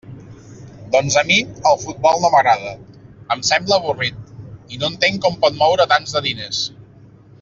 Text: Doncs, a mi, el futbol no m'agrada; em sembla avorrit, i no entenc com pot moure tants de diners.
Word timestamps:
Doncs, 0.93 1.17
a 1.21 1.23
mi, 1.31 1.35
el 1.71 1.77
futbol 1.81 2.23
no 2.23 2.31
m'agrada; 2.35 2.73
em 3.35 3.43
sembla 3.51 3.79
avorrit, 3.83 4.35
i 4.77 4.81
no 4.85 4.91
entenc 4.93 5.21
com 5.27 5.39
pot 5.45 5.61
moure 5.61 5.87
tants 5.93 6.17
de 6.19 6.25
diners. 6.31 6.65